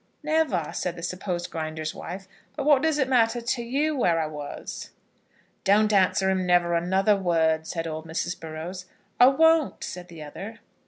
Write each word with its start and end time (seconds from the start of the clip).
"Never," 0.23 0.71
said 0.73 0.95
the 0.95 1.03
supposed 1.03 1.51
Grinder's 1.51 1.93
wife; 1.93 2.27
"but 2.55 2.65
what 2.65 2.81
does 2.81 2.97
it 2.97 3.07
matter 3.07 3.39
to 3.39 3.61
you 3.63 3.95
where 3.95 4.19
I 4.19 4.25
was?" 4.25 4.89
"Don't 5.63 5.93
answer 5.93 6.31
him 6.31 6.43
never 6.47 6.73
another 6.73 7.15
word," 7.15 7.67
said 7.67 7.85
old 7.85 8.07
Mrs. 8.07 8.39
Burrows. 8.39 8.87
"I 9.19 9.27
won't," 9.27 9.83
said 9.83 10.07
the 10.07 10.23
other. 10.23 10.59